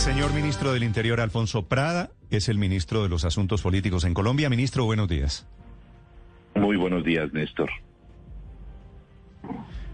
[0.00, 4.48] Señor ministro del Interior, Alfonso Prada, es el ministro de los Asuntos Políticos en Colombia.
[4.48, 5.46] Ministro, buenos días.
[6.54, 7.68] Muy buenos días, Néstor.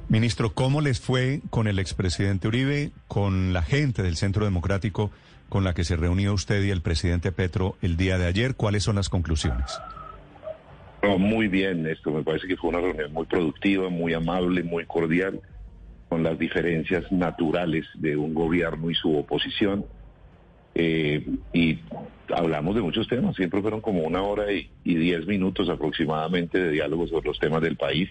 [0.09, 5.11] Ministro, ¿cómo les fue con el expresidente Uribe, con la gente del Centro Democrático
[5.49, 8.55] con la que se reunió usted y el presidente Petro el día de ayer?
[8.55, 9.77] ¿Cuáles son las conclusiones?
[11.19, 12.13] muy bien, Néstor.
[12.13, 15.41] Me parece que fue una reunión muy productiva, muy amable, muy cordial
[16.09, 19.85] con las diferencias naturales de un gobierno y su oposición.
[20.79, 21.25] Eh,
[21.55, 21.79] y
[22.35, 27.07] hablamos de muchos temas, siempre fueron como una hora y, diez minutos aproximadamente de diálogo
[27.07, 28.11] sobre los temas del país.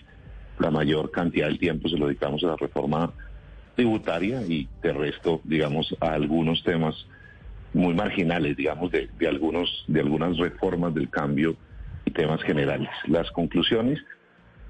[0.57, 3.13] La mayor cantidad del tiempo se lo dedicamos a la reforma
[3.75, 6.95] tributaria y de resto, digamos, a algunos temas
[7.71, 11.55] muy marginales, digamos, de, de, algunos, de algunas reformas del cambio
[12.03, 12.89] y temas generales.
[13.05, 13.99] Las conclusiones,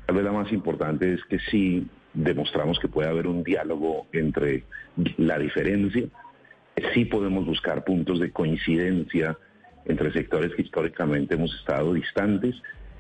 [0.06, 4.66] tal vez la más importante es que sí demostramos que puede haber un diálogo entre
[5.16, 6.10] la diferencia,
[6.94, 9.38] sí podemos buscar puntos de coincidencia
[9.86, 12.56] entre sectores que históricamente hemos estado distantes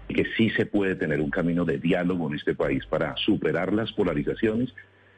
[0.07, 3.73] y que sí se puede tener un camino de diálogo en este país para superar
[3.73, 4.73] las polarizaciones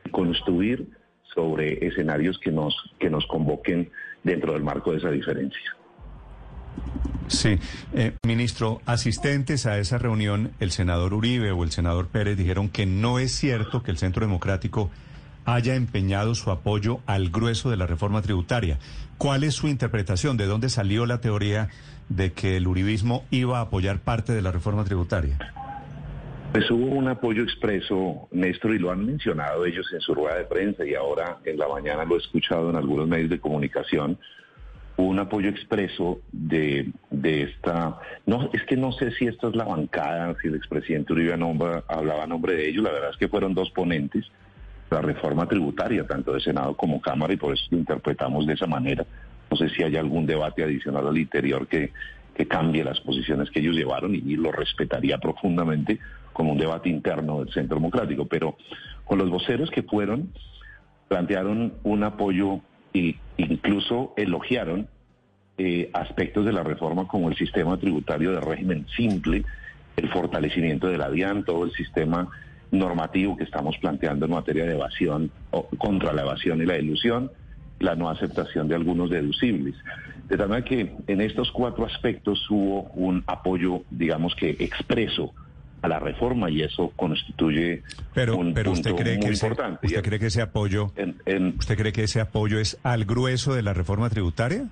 [0.05, 0.87] y construir
[1.35, 3.89] sobre escenarios que nos, que nos convoquen
[4.23, 5.75] dentro del marco de esa diferencia.
[7.27, 7.59] Sí,
[7.93, 12.85] eh, ministro, asistentes a esa reunión, el senador Uribe o el senador Pérez dijeron que
[12.85, 14.89] no es cierto que el Centro Democrático
[15.47, 18.79] haya empeñado su apoyo al grueso de la reforma tributaria.
[19.17, 20.35] ¿Cuál es su interpretación?
[20.35, 21.69] ¿De dónde salió la teoría
[22.09, 25.37] de que el uribismo iba a apoyar parte de la reforma tributaria?
[26.51, 30.43] Pues hubo un apoyo expreso, Néstor, y lo han mencionado ellos en su rueda de
[30.43, 34.19] prensa y ahora en la mañana lo he escuchado en algunos medios de comunicación
[34.97, 37.99] un apoyo expreso de, de esta...
[38.25, 41.83] No, es que no sé si esta es la bancada, si el expresidente Uribe nombra,
[41.87, 44.25] hablaba a nombre de ellos, la verdad es que fueron dos ponentes,
[44.89, 48.67] la reforma tributaria, tanto de Senado como Cámara, y por eso lo interpretamos de esa
[48.67, 49.05] manera.
[49.49, 51.91] No sé si hay algún debate adicional al interior que,
[52.37, 55.99] que cambie las posiciones que ellos llevaron y, lo respetaría profundamente
[56.33, 58.57] como un debate interno del Centro Democrático, pero
[59.05, 60.31] con los voceros que fueron,
[61.07, 62.61] plantearon un apoyo
[62.93, 64.87] e incluso elogiaron
[65.57, 69.43] eh, aspectos de la reforma como el sistema tributario de régimen simple,
[69.95, 72.29] el fortalecimiento de la DIAN, todo el sistema
[72.71, 75.31] normativo que estamos planteando en materia de evasión
[75.77, 77.31] contra la evasión y la ilusión,
[77.79, 79.75] la no aceptación de algunos deducibles.
[80.27, 85.33] De tal manera que en estos cuatro aspectos hubo un apoyo, digamos que expreso
[85.81, 87.83] a la reforma y eso constituye
[88.13, 89.87] pero, un pero punto usted cree muy que ese, importante.
[89.87, 93.61] ¿Usted cree que ese apoyo, en, usted cree que ese apoyo es al grueso de
[93.61, 94.65] la reforma tributaria?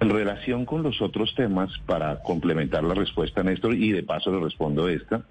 [0.00, 4.40] En relación con los otros temas, para complementar la respuesta, Néstor, y de paso le
[4.40, 5.22] respondo esta,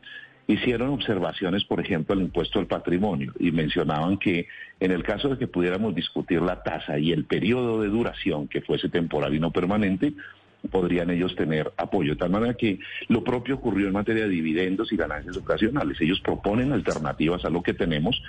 [0.47, 4.47] hicieron observaciones, por ejemplo, al impuesto al patrimonio y mencionaban que
[4.79, 8.61] en el caso de que pudiéramos discutir la tasa y el periodo de duración que
[8.61, 10.13] fuese temporal y no permanente,
[10.71, 12.13] podrían ellos tener apoyo.
[12.13, 15.99] De tal manera que lo propio ocurrió en materia de dividendos y ganancias ocasionales.
[16.01, 18.21] Ellos proponen alternativas a lo que tenemos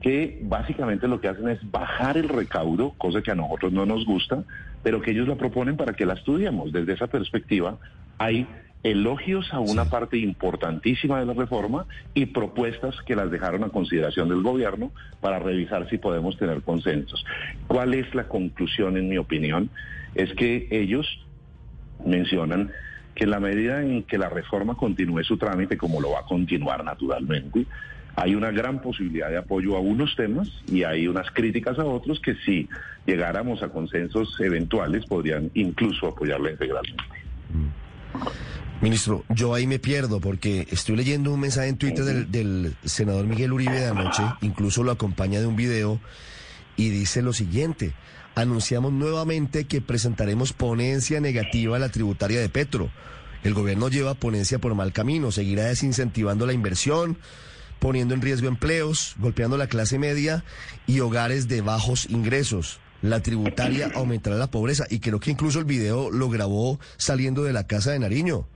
[0.00, 4.04] que básicamente lo que hacen es bajar el recaudo, cosa que a nosotros no nos
[4.04, 4.44] gusta,
[4.82, 6.70] pero que ellos la proponen para que la estudiemos.
[6.70, 7.78] Desde esa perspectiva
[8.18, 8.46] hay
[8.82, 14.28] elogios a una parte importantísima de la reforma y propuestas que las dejaron a consideración
[14.28, 17.24] del gobierno para revisar si podemos tener consensos.
[17.66, 19.70] ¿Cuál es la conclusión, en mi opinión?
[20.14, 21.06] Es que ellos
[22.04, 22.70] mencionan
[23.14, 26.24] que en la medida en que la reforma continúe su trámite, como lo va a
[26.24, 27.66] continuar naturalmente,
[28.14, 32.18] hay una gran posibilidad de apoyo a unos temas y hay unas críticas a otros
[32.20, 32.68] que si
[33.04, 37.04] llegáramos a consensos eventuales podrían incluso apoyarla integralmente.
[38.86, 43.26] Ministro, yo ahí me pierdo porque estoy leyendo un mensaje en Twitter del, del senador
[43.26, 45.98] Miguel Uribe de anoche, incluso lo acompaña de un video
[46.76, 47.94] y dice lo siguiente
[48.36, 52.88] anunciamos nuevamente que presentaremos ponencia negativa a la tributaria de Petro.
[53.42, 57.18] El gobierno lleva ponencia por mal camino, seguirá desincentivando la inversión,
[57.80, 60.44] poniendo en riesgo empleos, golpeando la clase media
[60.86, 62.78] y hogares de bajos ingresos.
[63.02, 67.52] La tributaria aumentará la pobreza y creo que incluso el video lo grabó saliendo de
[67.52, 68.46] la casa de Nariño.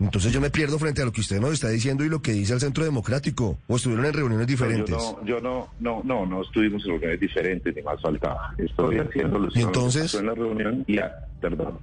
[0.00, 2.32] Entonces yo me pierdo frente a lo que usted nos está diciendo y lo que
[2.32, 3.58] dice el Centro Democrático.
[3.68, 4.96] ¿O estuvieron en reuniones diferentes?
[4.96, 8.54] Yo no, yo no, no, no, no estuvimos en reuniones diferentes, ni más faltaba.
[8.56, 11.78] Estoy haciendo alusión Entonces- a lo que pasó en la reunión y a, perdón,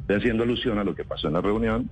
[0.00, 1.88] estoy haciendo alusión a lo que pasó en la reunión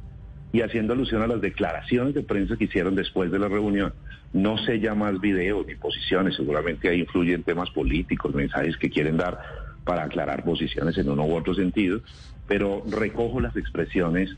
[0.53, 3.93] y haciendo alusión a las declaraciones de prensa que hicieron después de la reunión.
[4.33, 9.17] No sé ya más videos ni posiciones, seguramente ahí influyen temas políticos, mensajes que quieren
[9.17, 9.39] dar
[9.85, 12.01] para aclarar posiciones en uno u otro sentido,
[12.49, 14.31] pero recojo las expresiones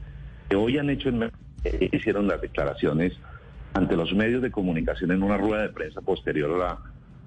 [0.49, 1.25] que hoy han hecho, en,
[1.65, 3.13] eh, hicieron las declaraciones
[3.75, 6.79] ante los medios de comunicación en una rueda de prensa posterior a la,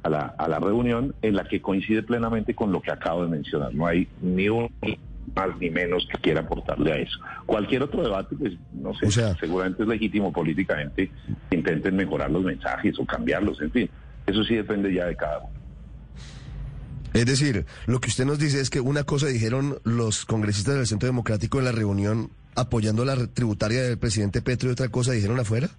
[0.03, 3.29] a la, a la reunión, en la que coincide plenamente con lo que acabo de
[3.29, 3.73] mencionar.
[3.73, 4.69] No hay ni un
[5.35, 7.19] más ni menos que quiera aportarle a eso.
[7.45, 11.11] Cualquier otro debate, pues no sé, O sea- seguramente es legítimo políticamente
[11.49, 13.89] que intenten mejorar los mensajes o cambiarlos, en fin.
[14.25, 15.49] Eso sí depende ya de cada uno.
[17.13, 20.87] Es decir, lo que usted nos dice es que una cosa dijeron los congresistas del
[20.87, 25.39] Centro Democrático en la reunión apoyando la tributaria del presidente Petro y otra cosa dijeron
[25.39, 25.69] afuera.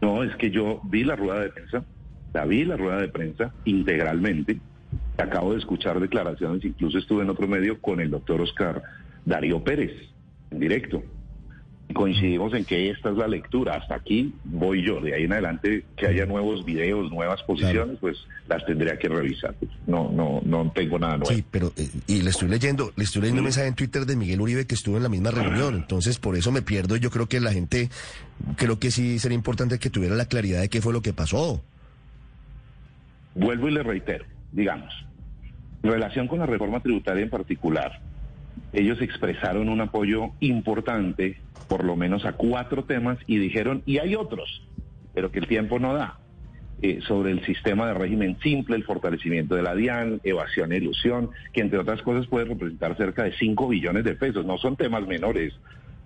[0.00, 1.84] No, es que yo vi la rueda de prensa,
[2.32, 4.60] la vi la rueda de prensa integralmente.
[5.18, 8.82] Acabo de escuchar declaraciones, incluso estuve en otro medio con el doctor Oscar
[9.24, 9.92] Darío Pérez,
[10.50, 11.02] en directo.
[11.88, 13.74] Y coincidimos en que esta es la lectura.
[13.74, 15.00] Hasta aquí voy yo.
[15.00, 18.16] De ahí en adelante, que haya nuevos videos, nuevas posiciones, pues
[18.48, 19.54] las tendría que revisar.
[19.54, 21.32] Pues, no, no, no tengo nada nuevo.
[21.32, 24.16] Sí, pero eh, y le estoy leyendo, le estoy leyendo un mensaje en Twitter de
[24.16, 26.96] Miguel Uribe que estuvo en la misma reunión, entonces por eso me pierdo.
[26.96, 27.88] Yo creo que la gente,
[28.56, 31.62] creo que sí sería importante que tuviera la claridad de qué fue lo que pasó.
[33.34, 34.92] Vuelvo y le reitero, digamos,
[35.82, 38.00] relación con la reforma tributaria en particular,
[38.72, 44.14] ellos expresaron un apoyo importante, por lo menos a cuatro temas, y dijeron, y hay
[44.14, 44.62] otros,
[45.14, 46.18] pero que el tiempo no da,
[46.82, 51.30] eh, sobre el sistema de régimen simple, el fortalecimiento de la DIAN, evasión e ilusión,
[51.52, 55.06] que entre otras cosas puede representar cerca de 5 billones de pesos, no son temas
[55.06, 55.54] menores,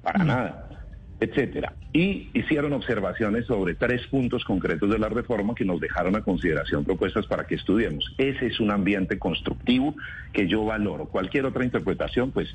[0.02, 0.79] para nada
[1.20, 1.74] etcétera.
[1.92, 6.84] Y hicieron observaciones sobre tres puntos concretos de la reforma que nos dejaron a consideración
[6.84, 8.14] propuestas para que estudiemos.
[8.16, 9.94] Ese es un ambiente constructivo
[10.32, 11.06] que yo valoro.
[11.06, 12.48] Cualquier otra interpretación, pues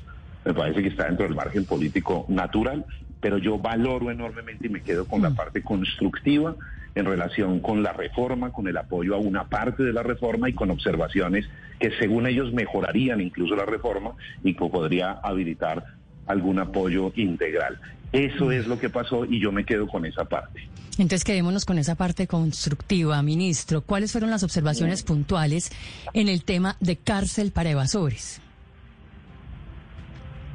[0.44, 2.84] me parece que está dentro del margen político natural,
[3.20, 6.56] pero yo valoro enormemente y me quedo con la parte constructiva
[6.96, 10.54] en relación con la reforma, con el apoyo a una parte de la reforma y
[10.54, 11.48] con observaciones
[11.78, 14.12] que según ellos mejorarían incluso la reforma
[14.42, 15.84] y que podría habilitar
[16.26, 17.78] algún apoyo integral.
[18.12, 20.68] Eso es lo que pasó y yo me quedo con esa parte.
[20.98, 23.82] Entonces quedémonos con esa parte constructiva, ministro.
[23.82, 25.70] ¿Cuáles fueron las observaciones puntuales
[26.14, 28.40] en el tema de cárcel para evasores?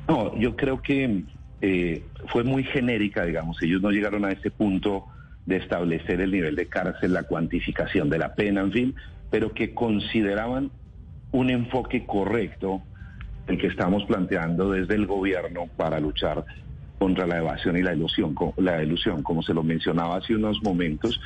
[0.07, 1.23] No, yo creo que
[1.61, 3.61] eh, fue muy genérica, digamos.
[3.61, 5.05] Ellos no llegaron a ese punto
[5.45, 8.95] de establecer el nivel de cárcel, la cuantificación de la pena, en fin,
[9.29, 10.71] pero que consideraban
[11.31, 12.81] un enfoque correcto
[13.47, 16.45] el que estamos planteando desde el gobierno para luchar
[17.01, 19.23] contra la evasión y la ilusión, la ilusión.
[19.23, 21.19] Como se lo mencionaba hace unos momentos,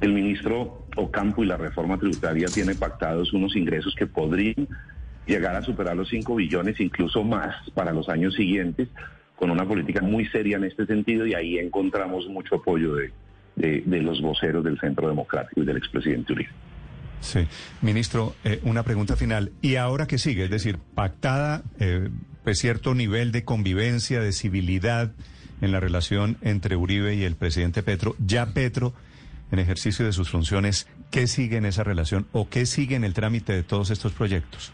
[0.00, 4.68] el ministro Ocampo y la reforma tributaria tiene pactados unos ingresos que podrían
[5.26, 8.86] llegar a superar los 5 billones, incluso más para los años siguientes,
[9.34, 14.22] con una política muy seria en este sentido y ahí encontramos mucho apoyo de los
[14.22, 16.52] voceros del Centro Democrático y del expresidente Uribe.
[17.20, 17.40] Sí,
[17.82, 19.50] ministro, eh, una pregunta final.
[19.60, 20.44] ¿Y ahora qué sigue?
[20.44, 22.08] Es decir, pactada eh,
[22.54, 25.12] cierto nivel de convivencia, de civilidad
[25.60, 28.14] en la relación entre Uribe y el presidente Petro.
[28.24, 28.94] Ya Petro,
[29.50, 33.14] en ejercicio de sus funciones, ¿qué sigue en esa relación o qué sigue en el
[33.14, 34.72] trámite de todos estos proyectos?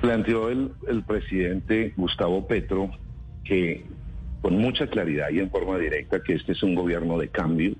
[0.00, 2.90] Planteó el presidente Gustavo Petro
[3.44, 3.84] que
[4.42, 7.74] con mucha claridad y en forma directa que este es un gobierno de cambio.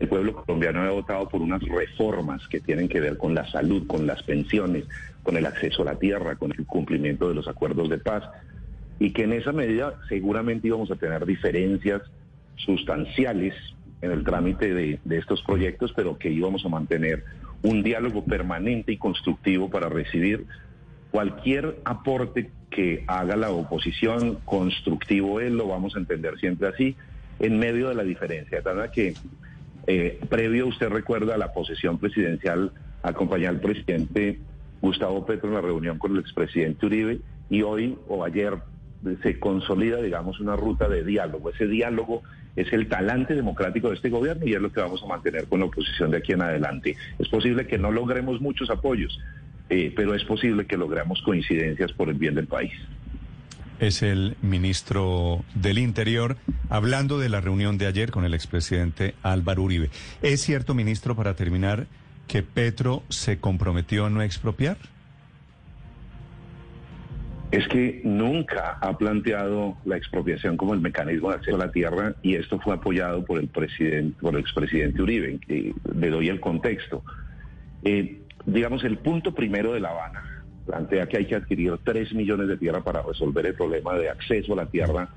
[0.00, 3.86] El pueblo colombiano ha votado por unas reformas que tienen que ver con la salud,
[3.86, 4.84] con las pensiones,
[5.22, 8.24] con el acceso a la tierra, con el cumplimiento de los acuerdos de paz
[9.00, 12.02] y que en esa medida seguramente íbamos a tener diferencias
[12.56, 13.54] sustanciales
[14.02, 17.24] en el trámite de, estos proyectos, pero que íbamos a mantener
[17.62, 20.46] un diálogo permanente y constructivo para recibir
[21.10, 26.96] cualquier aporte que haga la oposición, constructivo él, lo vamos a entender siempre así,
[27.38, 28.62] en medio de la diferencia.
[28.64, 29.14] Manera que
[29.86, 32.72] eh, previo, usted recuerda la posesión presidencial,
[33.02, 34.38] acompañé al presidente
[34.80, 38.58] Gustavo Petro en la reunión con el expresidente Uribe y hoy o ayer
[39.22, 41.50] se consolida, digamos, una ruta de diálogo.
[41.50, 42.22] Ese diálogo
[42.56, 45.60] es el talante democrático de este gobierno y es lo que vamos a mantener con
[45.60, 46.96] la oposición de aquí en adelante.
[47.18, 49.18] Es posible que no logremos muchos apoyos,
[49.70, 52.72] eh, pero es posible que logremos coincidencias por el bien del país.
[53.80, 56.36] Es el ministro del Interior
[56.68, 59.88] hablando de la reunión de ayer con el expresidente Álvaro Uribe.
[60.20, 61.86] ¿Es cierto, ministro, para terminar,
[62.28, 64.76] que Petro se comprometió a no expropiar?
[67.50, 72.14] es que nunca ha planteado la expropiación como el mecanismo de acceso a la tierra
[72.22, 76.38] y esto fue apoyado por el presidente, por el expresidente Uribe, que le doy el
[76.38, 77.02] contexto.
[77.82, 80.39] Eh, digamos, el punto primero de La Habana
[80.70, 84.52] plantea que hay que adquirir 3 millones de tierra para resolver el problema de acceso
[84.52, 85.08] a la tierra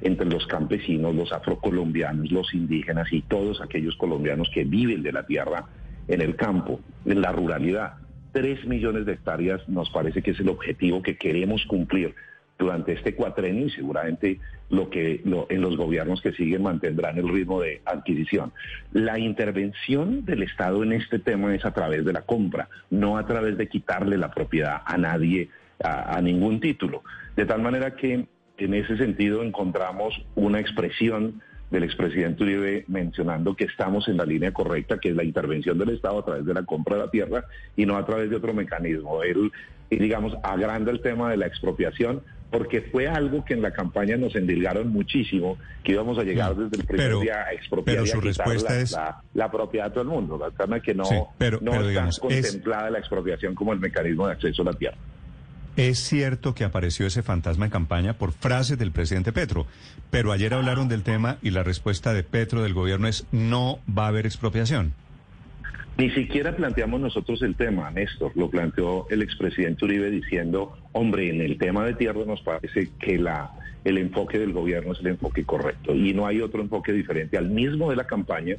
[0.00, 5.26] entre los campesinos, los afrocolombianos, los indígenas y todos aquellos colombianos que viven de la
[5.26, 5.66] tierra
[6.08, 7.94] en el campo, en la ruralidad.
[8.32, 12.14] Tres millones de hectáreas nos parece que es el objetivo que queremos cumplir
[12.58, 14.38] durante este cuatrenio y seguramente
[14.70, 18.52] lo que en los gobiernos que siguen mantendrán el ritmo de adquisición.
[18.92, 23.26] La intervención del Estado en este tema es a través de la compra, no a
[23.26, 25.48] través de quitarle la propiedad a nadie,
[25.82, 27.02] a ningún título.
[27.36, 31.42] De tal manera que en ese sentido encontramos una expresión
[31.74, 35.90] del expresidente Uribe mencionando que estamos en la línea correcta, que es la intervención del
[35.90, 37.44] Estado a través de la compra de la tierra
[37.76, 39.24] y no a través de otro mecanismo.
[39.24, 39.50] Él,
[39.90, 44.36] digamos, agranda el tema de la expropiación porque fue algo que en la campaña nos
[44.36, 48.72] endilgaron muchísimo, que íbamos a llegar desde el primer día a expropiar pero su respuesta
[48.72, 48.96] la, es...
[49.34, 50.38] la, propiedad de todo el mundo.
[50.38, 51.04] La que no,
[51.36, 54.96] pero, no está contemplada la expropiación como el mecanismo de acceso a la tierra.
[55.76, 59.66] Es cierto que apareció ese fantasma en campaña por frases del presidente Petro,
[60.10, 64.04] pero ayer hablaron del tema y la respuesta de Petro del gobierno es no va
[64.04, 64.92] a haber expropiación.
[65.98, 71.40] Ni siquiera planteamos nosotros el tema, Néstor, lo planteó el expresidente Uribe diciendo, hombre, en
[71.40, 73.50] el tema de tierra nos parece que la,
[73.84, 77.48] el enfoque del gobierno es el enfoque correcto y no hay otro enfoque diferente al
[77.48, 78.56] mismo de la campaña,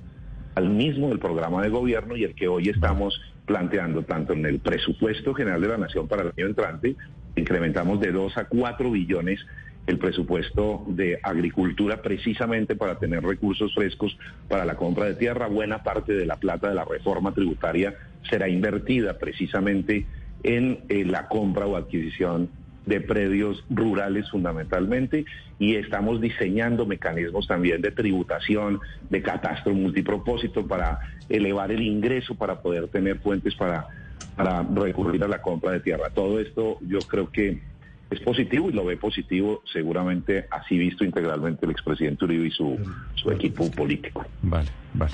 [0.55, 4.59] al mismo del programa de gobierno y el que hoy estamos planteando tanto en el
[4.59, 6.95] presupuesto general de la Nación para el año entrante,
[7.35, 9.39] incrementamos de 2 a 4 billones
[9.87, 15.47] el presupuesto de agricultura precisamente para tener recursos frescos para la compra de tierra.
[15.47, 17.95] Buena parte de la plata de la reforma tributaria
[18.27, 20.07] será invertida precisamente
[20.43, 22.49] en eh, la compra o adquisición
[22.85, 25.25] de predios rurales fundamentalmente
[25.57, 30.99] y estamos diseñando mecanismos también de tributación, de catastro multipropósito para
[31.29, 33.87] elevar el ingreso, para poder tener fuentes para,
[34.35, 36.09] para recurrir a la compra de tierra.
[36.13, 37.61] Todo esto yo creo que
[38.09, 42.77] es positivo y lo ve positivo seguramente así visto integralmente el expresidente Uribe y su,
[43.15, 44.25] su equipo político.
[44.41, 45.13] Vale, vale.